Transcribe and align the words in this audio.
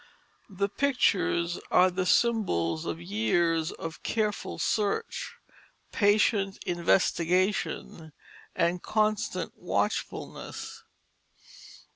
The 0.49 0.67
pictures 0.67 1.59
are 1.69 1.91
the 1.91 2.07
symbols 2.07 2.87
of 2.87 2.99
years 2.99 3.71
of 3.71 4.01
careful 4.01 4.57
search, 4.57 5.35
patient 5.91 6.57
investigation, 6.65 8.11
and 8.55 8.81
constant 8.81 9.51
watchfulness. 9.55 10.81